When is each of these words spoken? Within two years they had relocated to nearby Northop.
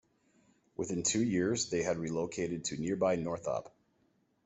Within 0.77 1.03
two 1.03 1.23
years 1.23 1.69
they 1.69 1.83
had 1.83 1.99
relocated 1.99 2.63
to 2.65 2.75
nearby 2.75 3.17
Northop. 3.17 3.71